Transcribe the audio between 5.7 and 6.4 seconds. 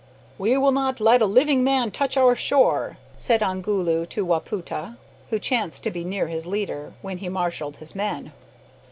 to be near